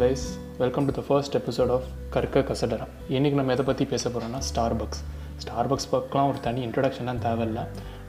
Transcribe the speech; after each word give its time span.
Guys 0.00 0.24
welcome 0.58 0.84
to 0.84 0.92
the 0.92 1.00
first 1.08 1.36
episode 1.36 1.72
of 1.72 1.82
Karka 2.10 2.40
Kasadara 2.40 2.86
இன்றைக்கி 3.08 3.32
நம்ம 3.32 3.52
எதை 3.52 3.64
பற்றி 3.64 3.84
பேச 3.84 4.08
போகிறோம்னா 4.08 4.38
ஸ்டார் 4.38 4.76
பக்ஸ் 4.76 5.00
ஸ்டார் 5.36 5.72
பக்ஸ் 5.72 5.88
பக்கம்லாம் 5.92 6.28
ஒரு 6.28 6.40
தனி 6.40 6.66
இன்ட்ரடக்ஷன்லாம் 6.66 7.18
தேவையில்லை. 7.18 7.62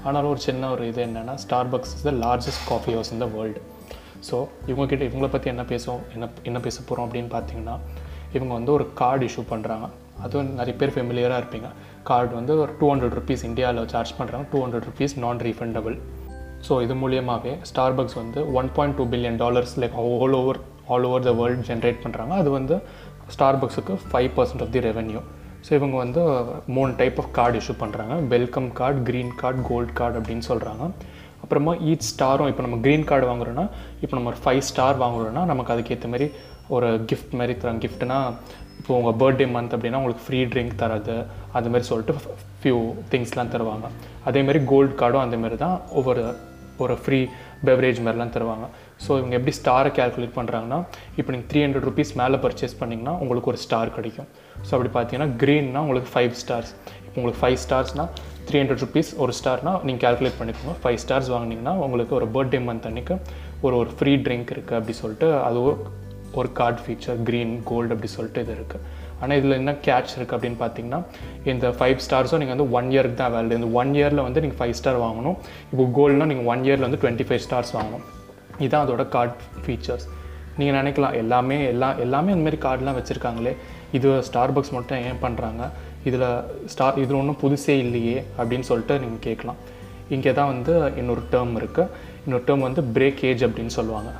ஆனாலும் 0.04 0.30
ஒரு 0.30 0.40
சின்ன 0.40 0.72
ஒரு 0.72 0.88
இது 0.88 1.06
என்னென்னா 1.06 1.34
Starbucks 1.70 1.94
is 1.96 2.02
the 2.02 2.12
largest 2.12 2.68
coffee 2.68 2.92
house 2.92 3.12
in 3.12 3.18
the 3.18 3.26
world 3.26 3.62
so 4.32 4.48
இவங்கக்கிட்ட 4.68 5.04
இவங்கள 5.10 5.28
பற்றி 5.28 5.50
என்ன 5.50 5.62
பேசுவோம் 5.62 6.00
என்ன 6.14 6.30
என்ன 6.44 6.60
பேச 6.60 6.82
போகிறோம் 6.86 7.12
அப்படின்னு 7.12 7.28
பார்த்தீங்கன்னா 7.28 7.78
இவங்க 8.34 8.54
வந்து 8.54 8.72
ஒரு 8.72 8.94
கார்டு 8.94 9.26
இஷ்யூ 9.26 9.44
பண்ணுறாங்க 9.50 9.90
அதுவும் 10.22 10.54
நிறைய 10.54 10.76
பேர் 10.78 10.90
ஃபெமிலியராக 10.90 11.44
இருப்பீங்க. 11.44 11.70
கார்டு 12.04 12.36
வந்து 12.36 12.60
ஒரு 12.60 12.72
டூ 12.80 12.96
ஹண்ட்ரட் 12.96 13.18
ருபீஸ் 13.20 13.44
இந்தியாவில் 13.44 13.88
சார்ஜ் 13.88 14.14
பண்ணுறாங்க 14.20 14.46
two 14.52 14.66
hundred 14.66 14.88
rupees 14.90 15.18
non 15.18 15.38
refundable 15.38 15.98
so 16.70 16.82
இது 16.82 16.94
மூலியமாகவே 16.94 17.58
ஸ்டார்பக்ஸ் 17.76 18.16
வந்து 18.16 18.54
one 18.54 18.72
point 18.74 18.98
two 18.98 19.06
billion 19.06 19.36
dollars 19.36 19.80
like 19.80 19.94
all 19.94 20.34
over 20.34 20.76
all 20.94 21.08
over 21.10 21.28
the 21.30 21.34
world 21.42 21.68
generate 21.70 22.02
பண்ணுறாங்க 22.06 22.34
அது 22.42 22.50
வந்து 22.58 22.78
ஸ்டார்பக்ஸுக்கு 23.36 23.94
five 24.10 24.32
percent 24.38 24.64
of 24.66 24.74
the 24.76 24.82
revenue 24.90 25.22
so 25.68 25.72
இவங்க 25.80 25.96
வந்து 26.04 26.22
மூணு 26.76 26.92
டைப் 27.00 27.18
ஆஃப் 27.22 27.32
கார்டு 27.38 27.60
இஷ்யூ 27.62 27.76
பண்ணுறாங்க 27.84 28.16
welcome 28.36 28.68
card 28.80 29.00
green 29.10 29.34
card 29.42 29.62
gold 29.70 29.96
card 30.00 30.20
அப்படின்னு 30.20 30.46
சொல்கிறாங்க 30.52 30.84
அப்புறமா 31.44 31.74
ஈச் 31.90 32.08
ஸ்டாரும் 32.12 32.50
இப்போ 32.52 32.64
நம்ம 32.66 32.78
க்ரீன் 32.86 33.08
கார்டு 33.10 33.26
வாங்குறோன்னா 33.32 33.66
இப்போ 34.04 34.14
நம்ம 34.18 34.30
ஒரு 34.34 34.40
ஃபைவ் 34.44 34.64
ஸ்டார் 34.70 35.02
வாங்குறோன்னா 35.04 35.44
நமக்கு 35.52 35.74
அதுக்கேற்ற 35.74 36.08
மாதிரி 36.14 36.28
ஒரு 36.76 36.88
கிஃப்ட் 37.10 37.36
மாதிரி 37.40 37.54
தராங்க. 37.60 37.82
கிஃப்ட்னா 37.84 38.18
இப்போ 38.80 38.92
உங்கள் 39.00 39.18
பர்த்டே 39.22 39.46
மந்த் 39.56 39.74
அப்படின்னா 39.76 40.00
உங்களுக்கு 40.02 40.26
ஃப்ரீ 40.26 40.40
ட்ரிங்க் 40.54 40.74
தரது 40.82 41.16
அது 41.58 41.70
மாதிரி 41.74 41.88
சொல்லிட்டு 41.90 42.16
ஃபியூ 42.62 42.78
திங்ஸ்லாம் 43.12 43.52
தருவாங்க. 43.54 43.88
அதேமாரி 44.30 44.60
கோல்டு 44.72 44.94
கார்டும் 45.02 45.24
அந்தமாரி 45.26 45.58
தான். 45.66 45.78
ஒவ்வொரு 46.00 46.24
ஒரு 46.84 46.96
ஃப்ரீ 47.04 47.20
பெவரேஜ் 47.66 48.00
மாதிரிலாம் 48.06 48.34
தருவாங்க. 48.36 48.66
ஸோ 49.04 49.10
இவங்க 49.20 49.34
எப்படி 49.40 49.54
ஸ்டாரை 49.60 49.92
கேல்குலேட் 50.00 50.36
பண்ணுறாங்கன்னா 50.40 50.80
இப்போ 51.20 51.30
நீங்கள் 51.34 51.50
த்ரீ 51.52 51.62
ஹண்ட்ரட் 51.66 51.88
ருபீஸ் 51.90 52.14
மேலே 52.22 52.38
பர்ச்சேஸ் 52.46 52.76
பண்ணிங்கன்னா 52.82 53.14
உங்களுக்கு 53.24 53.52
ஒரு 53.54 53.60
ஸ்டார் 53.66 53.94
கிடைக்கும். 53.98 54.30
ஸோ 54.68 54.72
அப்படி 54.78 54.92
பார்த்தீங்கன்னா 54.98 55.30
க்ரீன்னா 55.44 55.82
உங்களுக்கு 55.86 56.12
ஃபைவ் 56.16 56.34
ஸ்டார்ஸ் 56.44 56.72
இப்போ 57.06 57.18
உங்களுக்கு 57.22 57.42
ஃபைவ் 57.44 57.60
ஸ்டார்ஸ்னால் 57.66 58.10
த்ரீ 58.48 58.58
ஹண்ட்ரட் 58.62 58.84
ருபீஸ் 58.86 59.12
ஒரு 59.24 59.34
ஸ்டார்னா 59.40 59.74
நீங்கள் 59.88 60.04
கேல்குலேட் 60.06 60.40
பண்ணிக்கோங்க. 60.40 60.76
ஃபைவ் 60.84 61.00
ஸ்டார்ஸ் 61.06 61.32
வாங்கினீங்கன்னா 61.36 61.76
உங்களுக்கு 61.86 62.14
ஒரு 62.20 62.28
பர்த்டே 62.36 62.60
மந்த் 62.68 62.88
அன்றைக்கு 62.90 63.16
ஒரு 63.66 63.76
ஒரு 63.82 63.92
ஃப்ரீ 64.00 64.14
ட்ரிங்க் 64.28 64.52
இருக்குது 64.56 64.78
அப்படி 64.80 64.96
சொல்லிட்டு 65.02 65.30
அது 65.48 65.60
ஒரு 66.40 66.50
கார்டு 66.60 66.82
ஃபீச்சர் 66.86 67.20
க்ரீன் 67.28 67.54
கோல்டு 67.70 67.94
அப்படி 67.96 68.10
சொல்லிட்டு 68.16 68.42
இது 68.46 68.54
இருக்குது 68.60 68.84
ஆனால் 69.22 69.38
இதில் 69.40 69.58
என்ன 69.62 69.72
கேட்ச் 69.88 70.14
இருக்குது 70.18 70.38
அப்படின்னு 70.38 70.60
பார்த்தீங்கன்னா 70.64 71.00
இந்த 71.52 71.68
ஃபைவ் 71.78 72.04
ஸ்டார்ஸும் 72.06 72.42
நீங்கள் 72.44 72.56
வந்து 72.56 72.68
ஒன் 72.78 72.90
இயருக்கு 72.94 73.18
தான் 73.22 73.34
வேல்டு 73.36 73.58
இந்த 73.60 73.70
ஒன் 73.80 73.92
இயரில் 74.00 74.24
வந்து 74.28 74.42
நீங்கள் 74.44 74.60
ஃபைவ் 74.60 74.76
ஸ்டார் 74.80 75.00
வாங்கணும். 75.06 75.38
இப்போ 75.72 75.86
கோல்டுனால் 75.98 76.30
நீங்கள் 76.32 76.50
ஒன் 76.54 76.64
இயரில் 76.68 76.88
வந்து 76.88 77.02
டுவெண்ட்டி 77.04 77.28
ஃபைவ் 77.30 77.44
ஸ்டார்ஸ் 77.46 77.74
வாங்கணும். 77.78 78.06
இதுதான் 78.64 78.84
அதோட 78.86 79.06
கார்ட் 79.16 79.40
ஃபீச்சர்ஸ் 79.66 80.08
நீங்கள் 80.60 80.78
நினைக்கலாம் 80.80 81.16
எல்லாமே 81.22 81.58
எல்லா 81.72 81.90
எல்லாமே 82.06 82.32
அந்த 82.36 82.46
மாதிரி 82.46 82.60
கார்டெலாம் 82.68 82.98
வச்சுருக்காங்களே. 83.00 83.54
இது 83.98 84.08
ஸ்டார் 84.28 84.54
பக்ஸ் 84.56 84.74
மட்டும் 84.78 85.02
ஏன் 85.08 85.20
பண்ணுறாங்க 85.26 85.64
இதில் 86.10 86.26
ஸ்டார் 86.74 86.98
இதில் 87.02 87.20
ஒன்றும் 87.22 87.40
புதுசே 87.44 87.76
இல்லையே 87.86 88.18
அப்படின்னு 88.40 88.66
சொல்லிட்டு 88.70 88.96
நீங்கள் 89.04 89.24
கேட்கலாம். 89.28 89.60
இங்கே 90.16 90.32
தான் 90.40 90.50
வந்து 90.54 90.74
இன்னொரு 91.00 91.24
டேர்ம் 91.34 91.54
இருக்குது 91.62 91.92
இன்னொரு 92.26 92.44
டேர்ம் 92.48 92.66
வந்து 92.68 92.82
பிரேக்கேஜ் 92.98 93.42
அப்படின்னு 93.48 93.74
சொல்லுவாங்க. 93.78 94.12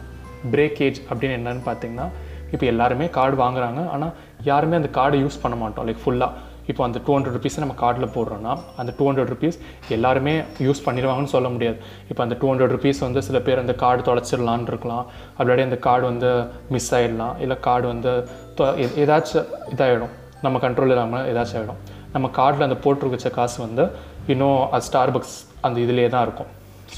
பிரேக்கேஜ் 0.54 0.98
அப்படின்னு 1.10 1.38
என்னன்னு 1.40 1.64
பார்த்தீங்கன்னா 1.70 2.08
இப்போ 2.52 2.66
எல்லாருமே 2.66 3.10
கார்டு 3.10 3.44
வாங்குறாங்க. 3.44 3.90
ஆனால் 3.90 4.14
யாருமே 4.44 4.76
அந்த 4.76 4.90
கார்டை 4.92 5.22
யூஸ் 5.24 5.42
பண்ண 5.42 5.58
மாட்டோம். 5.58 5.88
லைக் 5.88 5.98
ஃபுல்லாக 6.06 6.32
இப்போ 6.68 6.84
அந்த 6.84 7.00
டூ 7.06 7.20
ஹண்ட்ரட் 7.20 7.38
ருபீஸை 7.38 7.58
நம்ம 7.58 7.76
கார்டில் 7.82 8.16
போடுறோன்னா 8.16 8.60
அந்த 8.78 8.94
டூ 8.98 9.12
ஹண்ட்ரட் 9.12 9.32
ருபீஸ் 9.34 9.54
எல்லாருமே 9.90 10.40
யூஸ் 10.40 10.82
பண்ணிடுவாங்கன்னு 10.86 11.24
சொல்ல 11.24 11.50
முடியாது. 11.50 11.78
இப்போ 12.10 12.24
அந்த 12.24 12.36
டூ 12.40 12.54
ஹண்ட்ரட் 12.54 12.74
ருபீஸ் 12.76 13.00
வந்து 13.00 13.22
சில 13.22 13.40
பேர் 13.40 13.60
அந்த 13.60 13.74
கார்டு 13.74 14.02
தொலைச்சிடலான்னு 14.04 14.68
இருக்கலாம். 14.68 15.06
அப்படியே 15.38 15.64
அந்த 15.64 15.78
கார்டு 15.78 16.06
வந்து 16.06 16.46
மிஸ் 16.70 16.96
ஆகிடலாம் 16.96 17.40
இல்லை 17.40 17.60
கார்டு 17.60 17.88
வந்து 17.88 18.30
தொ- 18.58 18.76
ஏதாச்சும் 19.04 19.48
இதாகிடும் 19.76 20.10
நம்ம 20.42 20.58
கண்ட்ரோல் 20.58 20.88
இல்லாமல் 20.88 21.36
ஏதாச்சும் 21.36 21.60
ஆகிடும் 21.62 21.82
நம்ம 22.14 22.30
கார்டில் 22.36 22.64
அந்த 22.64 22.76
போட்டு 22.76 23.10
வச்ச 23.10 23.30
காசு 23.30 23.62
வந்து 23.62 23.90
இன்னும் 24.28 24.72
அது 24.72 24.84
ஸ்டார் 24.84 25.18
பக்ஸ் 25.18 25.38
அந்த 25.62 25.80
இதிலே 25.80 26.10
தான் 26.10 26.22
இருக்கும். 26.22 26.48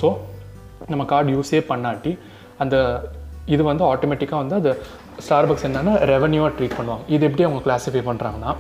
ஸோ 0.01 0.17
நம்ம 0.87 1.05
கார்டு 1.05 1.31
யூஸே 1.31 1.65
பண்ணாட்டி 1.69 2.19
அந்த 2.57 2.75
இது 3.53 3.63
வந்து 3.69 3.83
ஆட்டோமேட்டிக்காக 3.91 4.41
வந்து 4.43 4.55
அது 4.61 4.71
ஸ்டார்பக்ஸ் 5.25 5.65
என்னென்னா 5.69 5.93
ரெவன்யூவாக 6.13 6.51
ட்ரீட் 6.57 6.77
பண்ணுவாங்க. 6.79 7.03
இது 7.15 7.23
எப்படி 7.29 7.43
அவங்க 7.47 7.61
கிளாஸிஃபை 7.67 8.03
பண்ணுறாங்கன்னா 8.09 8.51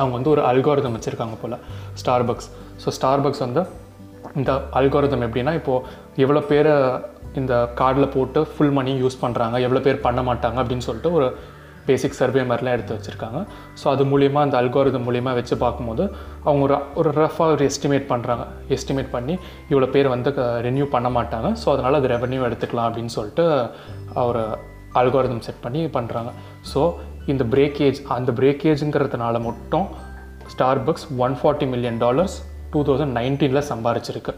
அவங்க 0.00 0.14
வந்து 0.16 0.30
ஒரு 0.30 0.42
அல்காரிதம் 0.50 0.96
வச்சுருக்காங்க 0.96 1.36
போல் 1.42 1.56
ஸ்டார்பக்ஸ் 2.02 2.48
ஸோ 2.82 2.90
ஸ்டார்பக்ஸ் 2.98 3.44
வந்து 3.46 3.62
இந்த 4.40 4.52
அல்காரிதம் 4.80 5.24
எப்படின்னா 5.26 5.52
இப்போது 5.60 5.86
எவ்வளோ 6.24 6.40
பேர் 6.50 6.70
இந்த 7.40 7.54
கார்டில் 7.80 8.12
போட்டு 8.14 8.40
ஃபுல் 8.52 8.74
மணி 8.78 8.92
யூஸ் 9.02 9.16
பண்ணுறாங்க 9.22 9.56
எவ்வளோ 9.66 9.80
பேர் 9.80 10.04
பண்ண 10.06 10.20
மாட்டாங்க 10.22 10.58
அப்படின்னு 10.62 10.86
சொல்லிட்டு 10.88 11.10
ஒரு 11.12 11.28
பேசிக் 11.86 12.16
சர்வே 12.18 12.42
மாதிரிலாம் 12.48 12.76
எடுத்து 12.76 12.96
வச்சுருக்காங்க. 12.96 13.38
ஸோ 13.80 13.86
அது 13.92 14.02
மூலிமா 14.12 14.40
அந்த 14.46 14.56
அல்காரிதம் 14.62 15.06
மூலிமா 15.08 15.32
வச்சு 15.38 15.54
பார்க்கும்போது 15.64 16.04
அவங்க 16.46 16.62
ஒரு 16.68 16.76
ஒரு 17.00 17.10
ரஃபாக 17.20 17.54
ஒரு 17.56 17.64
எஸ்டிமேட் 17.70 18.06
பண்ணுறாங்க 18.12 18.44
எஸ்டிமேட் 18.76 19.10
பண்ணி 19.16 19.36
இவ்வளோ 19.70 19.88
பேர் 19.94 20.08
வந்து 20.14 20.32
ரெனியூ 20.68 20.88
பண்ண 20.96 21.10
மாட்டாங்க. 21.18 21.50
ஸோ 21.62 21.68
அதனால் 21.74 21.98
அது 22.00 22.12
ரெவன்யூ 22.14 22.42
எடுத்துக்கலாம் 22.48 22.88
அப்படின்னு 22.90 23.14
சொல்லிட்டு 23.18 23.46
ஒரு 24.30 24.42
அல்காரிதம் 25.00 25.44
செட் 25.46 25.64
பண்ணி 25.64 25.80
பண்ணுறாங்க 25.96 26.30
ஸோ 26.72 26.82
இந்த 27.32 27.44
பிரேக்கேஜ் 27.54 27.98
அந்த 28.18 28.30
பிரேக்கேஜுங்கிறதுனால 28.38 29.40
மட்டும் 29.48 29.88
Starbucks 30.86 31.08
one 31.24 31.36
forty 31.40 31.66
million 31.72 31.98
dollars 32.04 32.36
two 32.72 32.80
thousand 32.88 33.14
நைன்டீனில் 33.18 33.68
சம்பாரிச்சிருக்கு. 33.68 34.32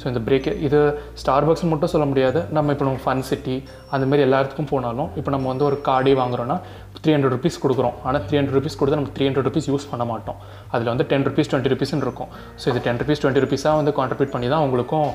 ஸோ 0.00 0.04
இந்த 0.10 0.20
பிரேக் 0.26 0.48
இது 0.66 0.80
ஸ்டார்பக்ஸ் 1.20 1.64
மட்டும் 1.72 1.92
சொல்ல 1.94 2.06
முடியாது. 2.10 2.40
நம்ம 2.56 2.72
இப்போ 2.74 2.84
நம்ம 2.88 3.00
ஃபன் 3.04 3.24
சிட்டி 3.30 3.56
அந்த 3.94 4.04
மாதிரி 4.08 4.24
எல்லா 4.26 4.40
இடத்துக்கும் 4.42 4.70
போனாலும் 4.72 5.08
இப்போ 5.20 5.30
நம்ம 5.34 5.48
வந்து 5.52 5.66
ஒரு 5.70 5.78
கார்டே 5.88 6.14
வாங்குறோன்னா 6.22 6.58
த்ரீ 7.02 7.10
ஹண்ட்ரட் 7.14 7.34
ருபீஸ் 7.36 7.58
கொடுக்குறோம். 7.64 7.96
ஆனால் 8.06 8.22
த்ரீ 8.28 8.36
ஹண்ட்ரட் 8.38 8.56
ருபீஸ் 8.58 8.76
கொடுத்து 8.78 8.98
நம்ம 9.00 9.12
த்ரீ 9.16 9.24
ஹண்ட்ரட் 9.28 9.46
ருபீஸ் 9.48 9.68
யூஸ் 9.72 9.88
பண்ண 9.90 10.04
மாட்டோம். 10.12 10.38
அதில் 10.74 10.90
வந்து 10.92 11.06
டென் 11.10 11.26
ருபீஸ் 11.28 11.50
டுவெண்ட்டி 11.50 11.72
ருபீஸ்னு 11.72 12.04
இருக்கும். 12.06 12.30
ஸோ 12.60 12.64
இது 12.72 12.80
டென் 12.86 13.00
ருபீஸ் 13.02 13.20
டுவெண்ட்டி 13.22 13.42
ருபீஸாக 13.44 13.80
வந்து 13.80 13.92
கான்ட்ரிபியூட் 13.98 14.32
பண்ணி 14.34 14.48
தான் 14.54 14.64
உங்களுக்கும் 14.66 15.10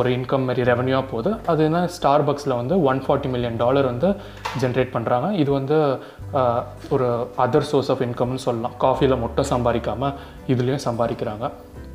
ஒரு 0.00 0.08
இன்கம் 0.18 0.46
மாதிரி 0.48 0.62
ரெவன்யூவாக 0.70 1.04
போகுது. 1.10 1.32
அது 1.50 1.60
என்ன 1.68 1.80
ஸ்டார் 1.96 2.24
பக்ஸில் 2.28 2.56
வந்து 2.60 2.74
ஒன் 2.90 3.02
ஃபார்ட்டி 3.04 3.28
மில்லியன் 3.34 3.58
டாலர் 3.64 3.90
வந்து 3.92 4.08
ஜென்ரேட் 4.62 4.94
பண்ணுறாங்க 4.96 5.28
இது 5.42 5.50
வந்து 5.58 5.76
ஒரு 6.94 7.08
அதர் 7.44 7.68
சோர்ஸ் 7.72 7.90
ஆஃப் 7.94 8.02
இன்கம்னு 8.08 8.44
சொல்லலாம். 8.46 8.74
காஃபியில் 8.86 9.22
மட்டும் 9.24 9.50
சம்பாதிக்காமல் 9.52 10.16
இதுலேயும் 10.54 10.84
சம்பாதிக்கிறாங்க. 10.88 11.44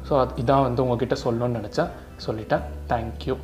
ஸோ 0.10 0.20
அது 0.20 0.44
இதான் 0.44 0.62
வந்து 0.62 0.84
உங்ககிட்ட 0.84 1.16
சொல்லணும்னு 1.24 1.60
நினச்சேன். 1.60 1.90
சொல்லிட்டேன். 2.26 2.64
தேங்க்யூ 2.90 3.36